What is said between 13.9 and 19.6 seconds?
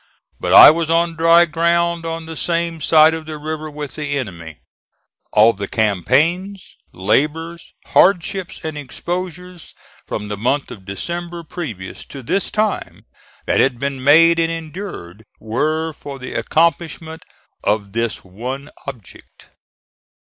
made and endured, were for the accomplishment of this one object.